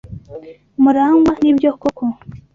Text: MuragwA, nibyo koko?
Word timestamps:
MuragwA, 0.81 1.31
nibyo 1.41 1.69
koko? 1.81 2.03